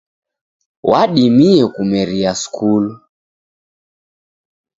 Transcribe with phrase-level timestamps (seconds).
[0.89, 2.91] Wadimie kumeria skulu.